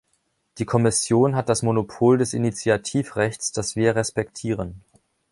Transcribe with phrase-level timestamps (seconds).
[0.57, 4.81] Die Kommission hat das Monopol des Initiativrechts, das wir respektieren.